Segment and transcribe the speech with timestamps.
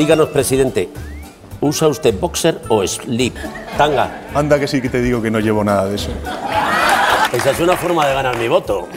[0.00, 0.88] Díganos, presidente,
[1.60, 3.36] ¿usa usted boxer o slip?
[3.76, 4.22] Tanga.
[4.34, 6.08] Anda que sí que te digo que no llevo nada de eso.
[7.30, 8.88] Esa es una forma de ganar mi voto.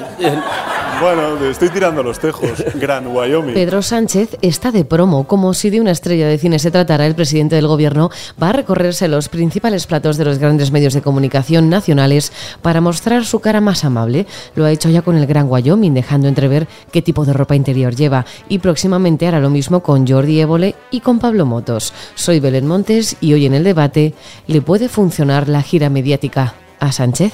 [1.04, 2.64] Bueno, te estoy tirando los tejos.
[2.76, 3.54] Gran Wyoming.
[3.54, 7.06] Pedro Sánchez está de promo, como si de una estrella de cine se tratara.
[7.06, 8.10] El presidente del gobierno
[8.42, 12.32] va a recorrerse los principales platos de los grandes medios de comunicación nacionales
[12.62, 14.28] para mostrar su cara más amable.
[14.56, 17.94] Lo ha hecho ya con el Gran Wyoming, dejando entrever qué tipo de ropa interior
[17.94, 18.26] lleva.
[18.48, 21.92] Y próximamente hará lo mismo con Jordi Évole y con Pablo Motos.
[22.16, 24.14] Soy Belén Montes y hoy en el debate,
[24.48, 27.34] ¿le puede funcionar la gira mediática a Sánchez?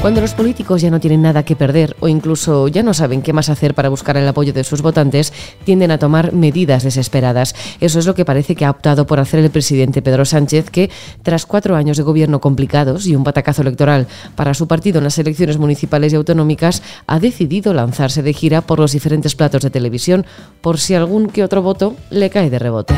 [0.00, 3.32] Cuando los políticos ya no tienen nada que perder o incluso ya no saben qué
[3.32, 5.32] más hacer para buscar el apoyo de sus votantes,
[5.64, 7.56] tienden a tomar medidas desesperadas.
[7.80, 10.88] Eso es lo que parece que ha optado por hacer el presidente Pedro Sánchez, que
[11.22, 15.18] tras cuatro años de gobierno complicados y un patacazo electoral para su partido en las
[15.18, 20.24] elecciones municipales y autonómicas, ha decidido lanzarse de gira por los diferentes platos de televisión
[20.60, 22.94] por si algún que otro voto le cae de rebote.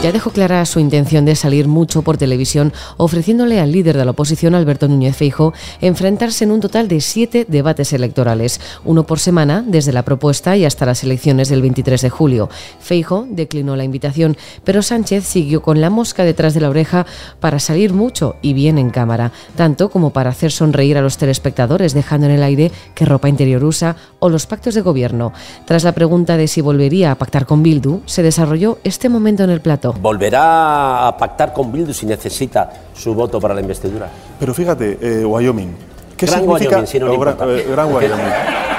[0.00, 4.12] Ya dejó clara su intención de salir mucho por televisión, ofreciéndole al líder de la
[4.12, 9.64] oposición, Alberto Núñez Feijo, enfrentarse en un total de siete debates electorales, uno por semana,
[9.66, 12.48] desde la propuesta y hasta las elecciones del 23 de julio.
[12.78, 17.04] Feijo declinó la invitación, pero Sánchez siguió con la mosca detrás de la oreja
[17.40, 21.92] para salir mucho y bien en cámara, tanto como para hacer sonreír a los telespectadores,
[21.92, 25.32] dejando en el aire qué ropa interior usa o los pactos de gobierno.
[25.66, 29.50] Tras la pregunta de si volvería a pactar con Bildu, se desarrolló este momento en
[29.50, 29.87] el plato.
[29.92, 34.08] ¿Volverá a pactar con Bildu si necesita su voto para la investidura?
[34.38, 35.74] Pero fíjate, eh, Wyoming.
[36.16, 36.70] ¿Qué Gran significa?
[36.70, 38.26] Wyoming, si no le Oh, gran, eh, gran Wyoming.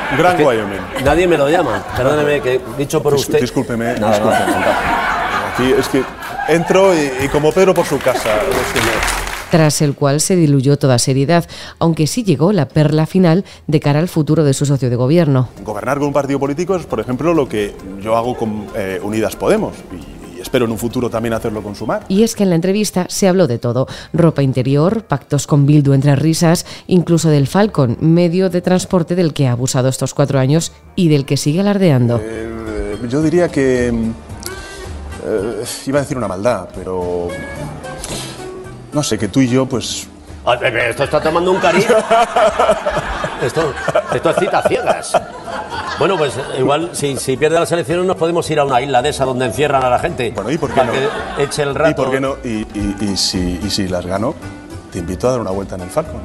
[0.17, 0.79] Gran Que Wyoming.
[1.05, 1.83] Nadie me lo llama.
[1.95, 3.41] Perdóneme, que dicho por Dis- usted.
[3.41, 4.51] discúlpeme, Nada, discúlpeme.
[4.51, 5.51] nada.
[5.53, 6.03] Aquí es que
[6.47, 8.29] entro y, y como Pedro por su casa.
[8.37, 9.19] es que no-
[9.51, 11.45] tras el cual se diluyó toda seriedad,
[11.79, 15.49] aunque sí llegó la perla final de cara al futuro de su socio de gobierno.
[15.63, 19.35] Gobernar con un partido político es, por ejemplo, lo que yo hago con eh, Unidas
[19.35, 19.73] Podemos.
[19.91, 22.05] Y, y espero en un futuro también hacerlo con Sumar.
[22.07, 25.91] Y es que en la entrevista se habló de todo, ropa interior, pactos con Bildu
[25.91, 30.71] entre risas, incluso del Falcon, medio de transporte del que ha abusado estos cuatro años
[30.95, 32.21] y del que sigue alardeando.
[32.23, 33.89] Eh, yo diría que...
[33.89, 37.27] eh, iba a decir una maldad, pero...
[38.93, 40.07] No sé, que tú y yo, pues...
[40.45, 41.89] Ah, bebé, Esto está tomando un cariño.
[43.43, 43.73] Esto,
[44.13, 45.13] esto es cita ciegas.
[45.99, 49.01] Bueno, pues eh, igual si, si pierde las elecciones nos podemos ir a una isla
[49.01, 50.31] de esa donde encierran a la gente.
[50.33, 50.93] Bueno, ¿y por qué para no?
[51.37, 51.91] que eche el rato.
[51.91, 52.35] ¿Y por qué no?
[52.43, 54.33] Y, y- y si, y si las gano,
[54.91, 56.21] te invito a dar una vuelta en el Falcon.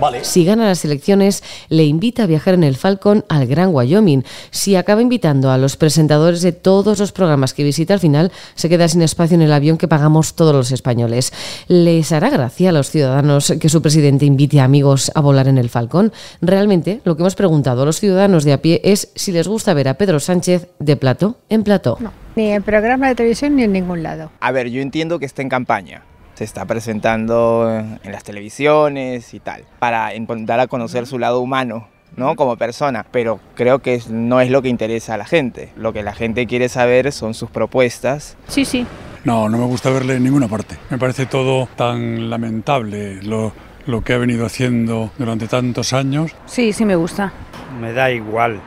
[0.00, 0.24] Vale.
[0.24, 4.24] Si gana las elecciones, le invita a viajar en el Falcon al Gran Wyoming.
[4.50, 8.68] Si acaba invitando a los presentadores de todos los programas que visita al final, se
[8.68, 11.32] queda sin espacio en el avión que pagamos todos los españoles.
[11.68, 15.58] ¿Les hará gracia a los ciudadanos que su presidente invite a amigos a volar en
[15.58, 16.12] el Falcon?
[16.40, 19.74] Realmente, lo que hemos preguntado a los ciudadanos de a pie es si les gusta
[19.74, 21.98] ver a Pedro Sánchez de plato en plato.
[22.34, 24.30] Ni en programa de televisión ni en ningún lado.
[24.40, 26.02] A ver, yo entiendo que está en campaña.
[26.36, 27.66] Se está presentando
[28.02, 30.10] en las televisiones y tal, para
[30.40, 32.36] dar a conocer su lado humano, ¿no?
[32.36, 33.06] Como persona.
[33.10, 35.72] Pero creo que no es lo que interesa a la gente.
[35.78, 38.36] Lo que la gente quiere saber son sus propuestas.
[38.48, 38.86] Sí, sí.
[39.24, 40.76] No, no me gusta verle en ninguna parte.
[40.90, 43.54] Me parece todo tan lamentable lo,
[43.86, 46.32] lo que ha venido haciendo durante tantos años.
[46.44, 47.32] Sí, sí me gusta.
[47.80, 48.60] Me da igual.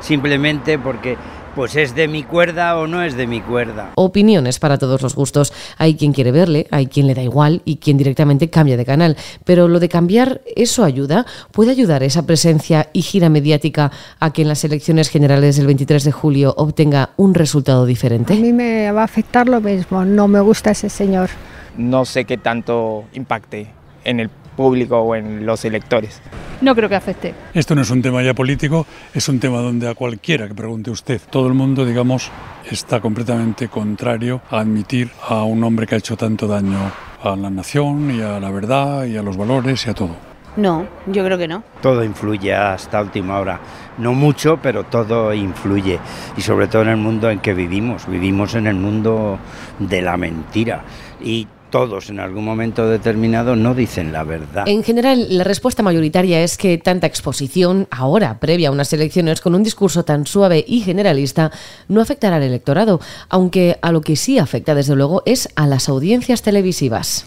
[0.00, 1.16] Simplemente porque
[1.54, 3.92] pues es de mi cuerda o no es de mi cuerda.
[3.94, 5.52] Opiniones para todos los gustos.
[5.78, 9.16] Hay quien quiere verle, hay quien le da igual y quien directamente cambia de canal.
[9.44, 11.26] Pero lo de cambiar, ¿eso ayuda?
[11.52, 16.04] ¿Puede ayudar esa presencia y gira mediática a que en las elecciones generales del 23
[16.04, 18.34] de julio obtenga un resultado A diferente?
[18.34, 20.04] mí me va a afectar lo mismo.
[20.04, 21.30] No me gusta ese señor.
[21.76, 23.66] No sé qué tanto impacte
[24.04, 26.20] en el público o en los electores.
[26.60, 27.34] No creo que afecte.
[27.52, 30.90] Esto no es un tema ya político, es un tema donde a cualquiera que pregunte
[30.90, 32.30] usted, todo el mundo, digamos,
[32.70, 36.90] está completamente contrario a admitir a un hombre que ha hecho tanto daño
[37.22, 40.16] a la nación y a la verdad y a los valores y a todo.
[40.56, 41.64] No, yo creo que no.
[41.82, 43.60] Todo influye hasta última hora.
[43.98, 45.98] No mucho, pero todo influye.
[46.36, 48.06] Y sobre todo en el mundo en que vivimos.
[48.06, 49.38] Vivimos en el mundo
[49.80, 50.84] de la mentira.
[51.20, 54.62] Y todos en algún momento determinado no dicen la verdad.
[54.68, 59.56] En general, la respuesta mayoritaria es que tanta exposición, ahora previa a unas elecciones, con
[59.56, 61.50] un discurso tan suave y generalista,
[61.88, 65.88] no afectará al electorado, aunque a lo que sí afecta, desde luego, es a las
[65.88, 67.26] audiencias televisivas.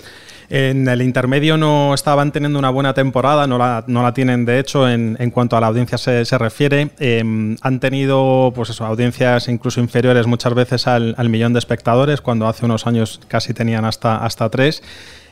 [0.50, 4.60] En el intermedio no estaban teniendo una buena temporada, no la, no la tienen de
[4.60, 6.92] hecho en, en cuanto a la audiencia se, se refiere.
[7.00, 12.22] Eh, han tenido pues eso, audiencias incluso inferiores muchas veces al, al, millón de espectadores,
[12.22, 14.82] cuando hace unos años casi tenían hasta, hasta tres.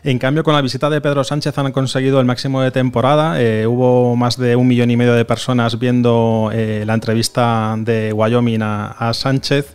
[0.04, 3.42] En cambio, con la visita de Pedro Sánchez han conseguido el máximo de temporada.
[3.42, 8.14] Eh, hubo más de un millón y medio de personas viendo eh, la entrevista de
[8.14, 9.74] Wyoming a, a Sánchez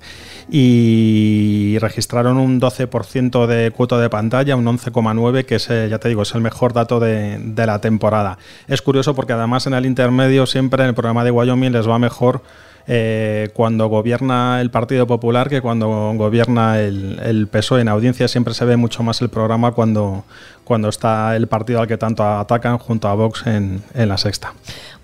[0.50, 6.08] y registraron un 12% de cuota de pantalla, un 11,9%, que es, eh, ya te
[6.08, 8.38] digo, es el mejor dato de, la temporada.
[8.66, 11.98] Es curioso porque además en el intermedio siempre en el programa de Wyoming les va
[11.98, 12.42] mejor
[12.88, 17.82] eh, cuando gobierna el Partido Popular que cuando gobierna el, el, PSOE.
[17.82, 20.24] En audiencia siempre se ve mucho más el programa cuando,
[20.70, 24.54] cuando está el partido al que tanto atacan junto a Vox en, en la sexta.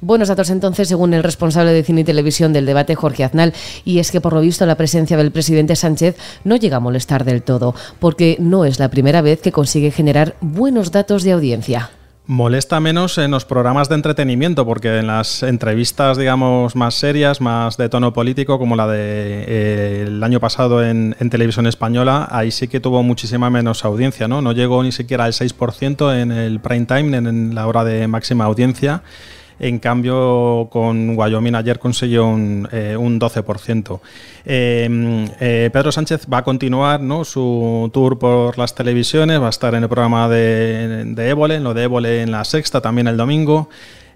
[0.00, 3.52] Buenos datos entonces, según el responsable de cine y televisión del debate, Jorge Aznal,
[3.84, 7.24] y es que por lo visto la presencia del presidente Sánchez no llega a molestar
[7.24, 11.90] del todo, porque no es la primera vez que consigue generar buenos datos de audiencia.
[12.28, 17.76] Molesta menos en los programas de entretenimiento, porque en las entrevistas, digamos, más serias, más
[17.76, 22.50] de tono político, como la del de, eh, año pasado en, en, televisión española, ahí
[22.50, 24.42] sí que tuvo muchísima menos audiencia, ¿no?
[24.42, 28.08] No llegó ni siquiera al 6% en el prime time, en, en la hora de
[28.08, 29.02] máxima audiencia.
[29.58, 34.00] En cambio, con Wyoming ayer consiguió un, eh, un 12%.
[34.44, 39.74] Eh, eh, Pedro Sánchez va a continuar su tour por las televisiones, va a estar
[39.74, 43.16] en el programa de, de Évole, en lo de Évole en la sexta, también el
[43.16, 43.68] domingo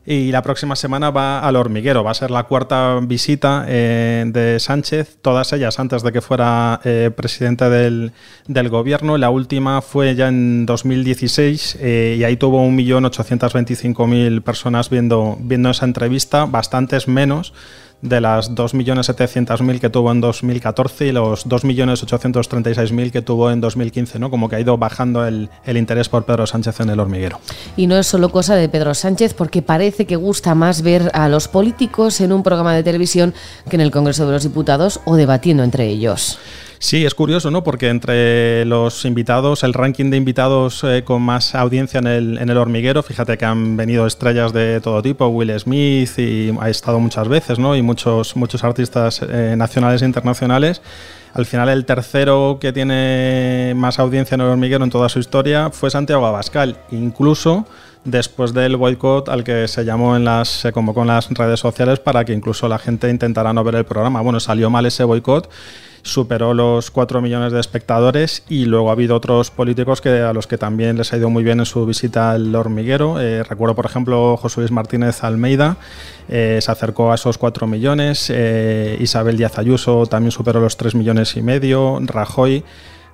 [0.07, 2.03] y la próxima semana va al hormiguero.
[2.03, 6.81] Va a ser la cuarta visita eh, de Sánchez, todas ellas antes de que fuera
[6.85, 8.13] eh, presidente del,
[8.47, 9.19] del, gobierno.
[9.19, 15.85] La última fue ya en 2016 eh, y ahí tuvo 1.825.000 personas viendo, viendo esa
[15.85, 17.53] entrevista, bastantes menos
[18.03, 24.31] de las 2.700.000 que tuvo en 2014 y los 2.836.000 que tuvo en 2015, ¿no?
[24.31, 27.41] Como que ha ido bajando el, el, interés por Pedro Sánchez en el hormiguero.
[27.77, 31.29] Y no es solo cosa de Pedro Sánchez, porque parece que gusta más ver a
[31.29, 33.35] los políticos en un programa de televisión
[33.69, 36.39] que en el Congreso de los Diputados o debatiendo entre ellos.
[36.83, 37.63] Sí, es curioso, ¿no?
[37.63, 42.49] Porque entre los invitados, el ranking de invitados eh, con más audiencia en el, en
[42.49, 46.99] el, hormiguero, fíjate que han venido estrellas de todo tipo, Will Smith y ha estado
[46.99, 47.77] muchas veces, ¿no?
[47.77, 50.81] Y muchos, muchos artistas eh, nacionales e internacionales.
[51.35, 55.69] Al final el tercero que tiene más audiencia en el hormiguero en toda su historia
[55.69, 57.67] fue Santiago Abascal, incluso
[58.05, 62.01] después del boicot al que se llamó en las se convocó en las redes sociales
[62.01, 64.23] para que incluso la gente intentara no ver el programa.
[64.23, 65.51] Bueno, salió mal ese boicot
[66.03, 70.47] superó los 4 millones de espectadores y luego ha habido otros políticos que a los
[70.47, 73.21] que también les ha ido muy bien en su visita al hormiguero.
[73.21, 75.77] Eh, recuerdo, por ejemplo, José Luis Martínez Almeida,
[76.29, 80.95] eh, se acercó a esos 4 millones, eh, Isabel Díaz Ayuso también superó los 3
[80.95, 82.65] millones y medio, Rajoy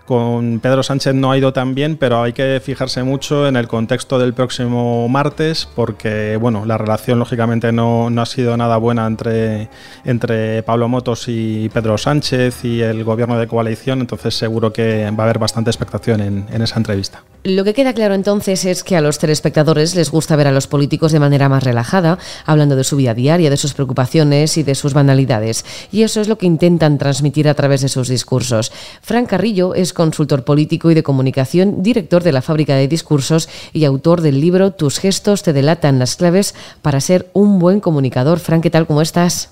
[0.07, 3.69] con Pedro Sánchez no ha ido tan bien, pero hay que fijarse mucho en el
[3.69, 9.07] contexto del próximo martes, porque bueno, la relación lógicamente no, no ha sido nada buena
[9.07, 9.69] entre,
[10.05, 15.25] entre Pablo Motos y Pedro Sánchez y el gobierno de coalición, entonces seguro que va
[15.25, 17.23] a haber bastante expectación en, en esa entrevista.
[17.45, 20.67] Lo que queda claro entonces es que a los telespectadores les gusta ver a los
[20.67, 24.75] políticos de manera más relajada, hablando de su vida diaria, de sus preocupaciones y de
[24.75, 25.65] sus banalidades.
[25.93, 28.73] Y eso es lo que intentan transmitir a través de sus discursos.
[29.01, 33.85] Fran Carrillo es consultor político y de comunicación, director de la Fábrica de Discursos y
[33.85, 38.41] autor del libro Tus gestos te delatan las claves para ser un buen comunicador.
[38.41, 38.89] Fran, ¿qué tal?
[38.89, 39.51] ¿Cómo estás?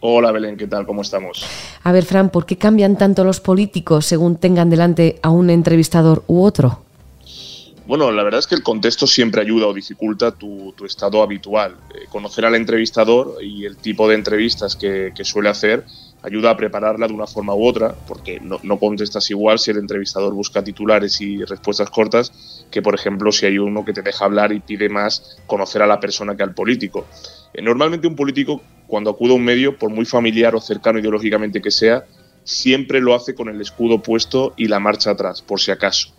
[0.00, 0.86] Hola Belén, ¿qué tal?
[0.86, 1.44] ¿Cómo estamos?
[1.82, 6.22] A ver, Fran, ¿por qué cambian tanto los políticos según tengan delante a un entrevistador
[6.28, 6.87] u otro?
[7.88, 11.74] Bueno, la verdad es que el contexto siempre ayuda o dificulta tu, estado habitual.
[11.94, 15.86] Eh, conocer al entrevistador y el tipo de entrevistas que, suele hacer
[16.22, 19.78] ayuda a prepararla de una forma u otra, porque no, no, contestas igual si el
[19.78, 24.26] entrevistador busca titulares y respuestas cortas que, por ejemplo, si hay uno que te deja
[24.26, 27.06] hablar y pide más conocer a la persona que al político.
[27.54, 31.62] Eh, normalmente un político, cuando acude a un medio, por muy familiar o cercano ideológicamente
[31.62, 32.04] que sea,
[32.44, 36.12] siempre lo hace con el escudo puesto y la marcha atrás, por si acaso.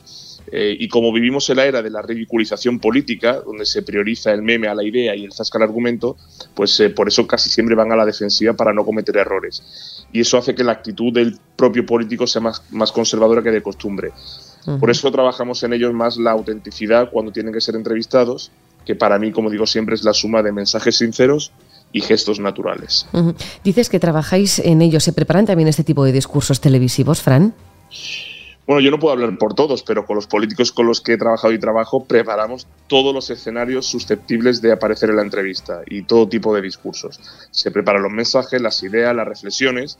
[0.51, 4.41] Eh, y como vivimos en la era de la ridiculización política, donde se prioriza el
[4.41, 6.17] meme a la idea y el zasca al argumento,
[6.55, 10.05] pues eh, por eso casi siempre van a la defensiva para no cometer errores.
[10.11, 13.61] Y eso hace que la actitud del propio político sea más, más conservadora que de
[13.61, 14.09] costumbre.
[14.65, 14.79] Uh -huh.
[14.79, 18.51] Por eso trabajamos en ellos más la autenticidad cuando tienen que ser entrevistados,
[18.85, 21.51] que para mí, como digo siempre, es la suma de mensajes sinceros
[21.91, 23.07] y gestos naturales.
[23.13, 23.35] Uh -huh.
[23.63, 24.99] Dices que trabajáis en ello.
[24.99, 27.53] ¿Se preparan también este tipo de discursos televisivos, Fran?
[28.69, 31.17] Bueno, yo no puedo hablar por todos, pero con los políticos con los que he
[31.17, 36.29] trabajado y trabajo, preparamos todos los escenarios susceptibles de aparecer en la entrevista y todo
[36.29, 37.19] tipo de discursos.
[37.49, 39.97] Se preparan los mensajes, las ideas, las reflexiones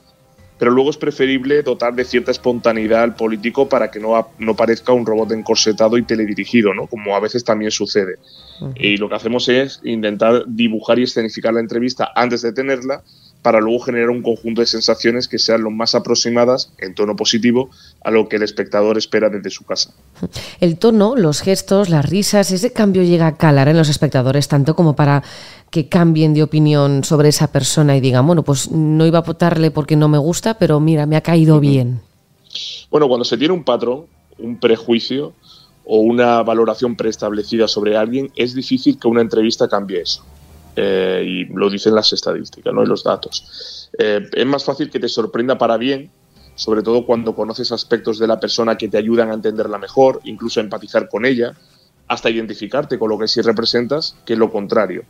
[0.59, 4.91] pero luego es preferible dotar de cierta espontaneidad al político para que no, no parezca
[4.91, 6.85] un robot encorsetado y teledirigido, ¿no?
[6.85, 8.17] como a veces también sucede.
[8.75, 13.03] Y lo que hacemos es intentar dibujar y escenificar la entrevista antes de tenerla
[13.41, 17.69] para luego generar un conjunto de sensaciones que sean lo más aproximadas, en tono positivo,
[18.03, 19.93] a lo que el espectador espera desde su casa.
[20.59, 24.75] El tono, los gestos, las risas, ese cambio llega a calar en los espectadores tanto
[24.75, 25.23] como para
[25.69, 29.71] que cambien de opinión sobre esa persona y digan, bueno, pues no iba a votarle
[29.71, 32.01] porque no me gusta, pero mira, me ha caído bien.
[32.89, 34.05] Bueno, cuando se tiene un patrón,
[34.37, 35.33] un prejuicio
[35.85, 40.23] o una valoración preestablecida sobre alguien, es difícil que una entrevista cambie eso.
[40.81, 42.85] Eh, y lo dicen las estadísticas ¿no?
[42.85, 43.89] los datos.
[43.97, 46.09] Eh, es más fácil que te sorprenda para bien,
[46.55, 50.61] sobre todo cuando conoces aspectos de la persona que te ayudan a entenderla mejor, incluso
[50.61, 51.53] a empatizar con ella,
[52.07, 55.03] hasta identificarte con lo que sí representas, que lo contrario.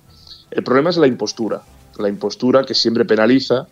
[0.50, 1.62] El problema es la impostura,
[2.00, 3.68] la impostura que siempre penaliza,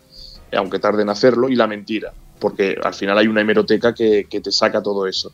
[0.56, 4.52] aunque tarde en hacerlo, y la mentira, porque al final hay una hemeroteca que, te
[4.52, 5.32] saca todo eso.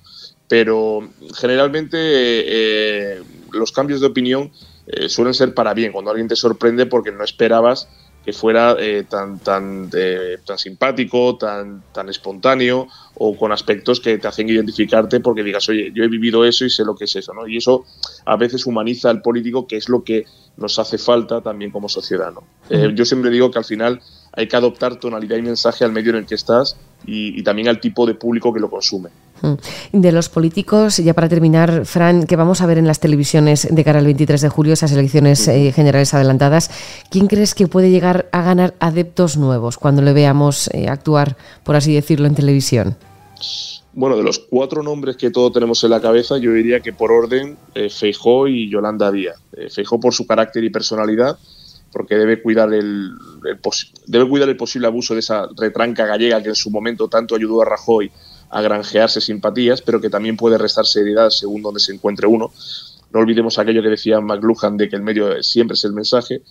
[0.48, 4.50] Pero generalmente eh, los cambios de opinión
[4.86, 7.88] eh, suelen ser para bien, cuando alguien te sorprende porque no esperabas
[8.24, 9.90] que fuera eh, tan, tan,
[10.46, 15.92] tan simpático, tan, tan espontáneo o con aspectos que te hacen identificarte porque digas, oye,
[15.94, 17.46] yo he vivido eso y sé lo que es eso, ¿no?
[17.46, 17.84] Y eso
[18.24, 20.24] a veces humaniza al político, que es lo que
[20.56, 22.44] nos hace falta también como sociedad, ¿no?
[22.70, 24.00] Eh, yo siempre digo que al final
[24.32, 27.80] hay que adoptar tonalidad y mensaje al medio en el que estás y, también al
[27.80, 29.10] tipo de público que lo consume.
[29.92, 33.84] De los políticos, ya para terminar, Fran, que vamos a ver en las televisiones de
[33.84, 36.70] cara al 23 de julio, esas elecciones eh, generales adelantadas,
[37.10, 41.76] ¿quién crees que puede llegar a ganar adeptos nuevos cuando le veamos eh, actuar, por
[41.76, 42.96] así decirlo, en televisión?
[43.96, 47.12] Bueno, de los cuatro nombres que todos tenemos en la cabeza, yo diría que por
[47.12, 49.36] orden, eh, Feijó y Yolanda Díaz.
[49.56, 51.38] Eh, Feijó por su carácter y personalidad,
[51.94, 53.12] porque debe cuidar el,
[54.06, 57.62] debe cuidar el posible abuso de esa retranca gallega que en su momento tanto ayudó
[57.62, 58.10] a Rajoy
[58.50, 62.52] a granjearse simpatías, pero que también puede restar seriedad según donde se encuentre uno.
[63.12, 66.42] No olvidemos aquello que decía McLuhan de que el medio siempre es el mensaje.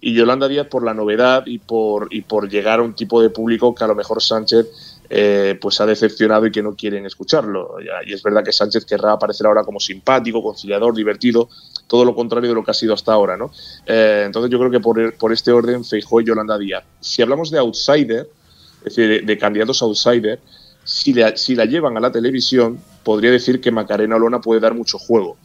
[0.00, 3.30] Y Yolanda Díaz por la novedad y por, y por llegar a un tipo de
[3.30, 4.66] público que a lo mejor Sánchez
[5.10, 7.76] eh, pues ha decepcionado y que no quieren escucharlo.
[8.06, 11.48] Y es verdad que Sánchez querrá aparecer ahora como simpático, conciliador, divertido,
[11.86, 13.36] todo lo contrario de lo que ha sido hasta ahora.
[13.36, 13.50] ¿no?
[13.86, 16.84] Eh, entonces yo creo que por, por este orden Feijóo y Yolanda Díaz.
[17.00, 18.28] Si hablamos de outsider,
[18.84, 20.40] es decir, de, candidatos outsider,
[20.84, 24.74] si la, si la llevan a la televisión, podría decir que Macarena Olona puede dar
[24.74, 25.36] mucho juego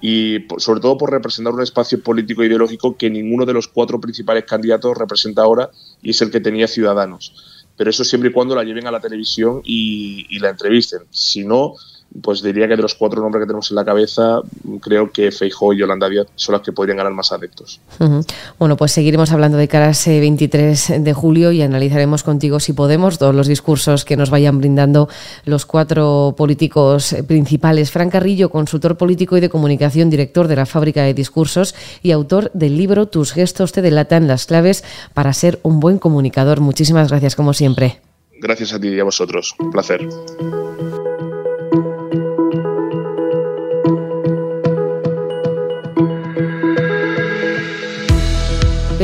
[0.00, 3.98] y sobre todo por representar un espacio político e ideológico que ninguno de los cuatro
[4.00, 5.70] principales candidatos representa ahora
[6.02, 7.32] y es el que tenía Ciudadanos
[7.76, 11.00] pero eso siempre y cuando la lleven a la televisión y la entrevisten.
[11.10, 11.74] Si no,
[12.22, 14.40] pues diría que de los cuatro nombres que tenemos en la cabeza,
[14.80, 17.80] creo que Feijóo y Yolanda Díaz son las que podrían ganar más adeptos.
[18.58, 22.72] Bueno, pues seguiremos hablando de cara a ese 23 de julio y analizaremos contigo, si
[22.72, 25.08] podemos, todos los discursos que nos vayan brindando
[25.44, 27.90] los cuatro políticos principales.
[27.90, 32.50] Fran Carrillo, consultor político y de comunicación, director de la Fábrica de Discursos y autor
[32.54, 34.84] del libro Tus gestos te delatan las claves
[35.14, 36.60] para ser un buen comunicador.
[36.60, 38.00] Muchísimas gracias, como siempre.
[38.40, 39.54] Gracias a ti y a vosotros.
[39.58, 40.06] Un placer.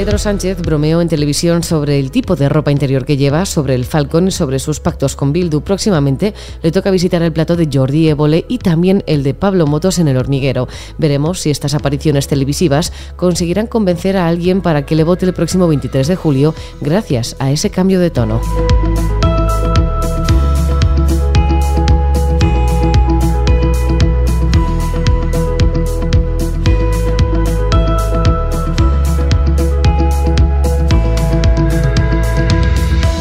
[0.00, 3.84] Pedro Sánchez bromeó en televisión sobre el tipo de ropa interior que lleva, sobre el
[3.84, 5.60] Falcon y sobre sus pactos con Bildu.
[5.60, 9.98] Próximamente le toca visitar el plato de Jordi Évole y también el de Pablo Motos
[9.98, 10.68] en el hormiguero.
[10.96, 15.68] Veremos si estas apariciones televisivas conseguirán convencer a alguien para que le vote el próximo
[15.68, 18.40] 23 de julio gracias a ese cambio de tono.